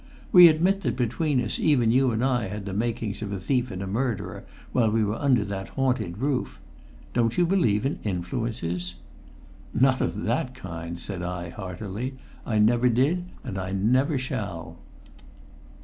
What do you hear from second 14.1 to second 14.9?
shall."